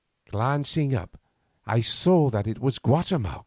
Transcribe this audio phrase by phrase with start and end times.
[0.31, 1.19] Glancing up
[1.67, 3.39] I saw that it was Guatemoc.